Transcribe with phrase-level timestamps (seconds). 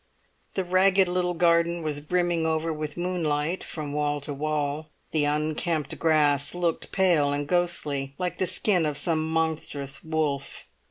[0.55, 4.89] The ragged little garden was brimming over with moonlight from wall to wall.
[5.11, 10.65] The unkempt grass looked pale and ghostly, like the skin of some monstrous wolf.